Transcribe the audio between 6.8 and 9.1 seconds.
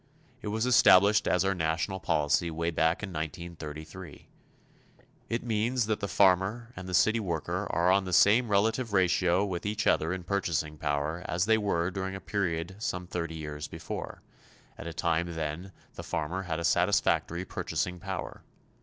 the city worker are on the same relative